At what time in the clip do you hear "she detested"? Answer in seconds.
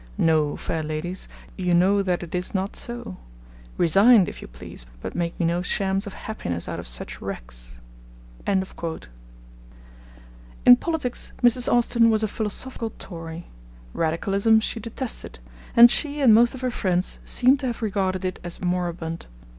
14.59-15.37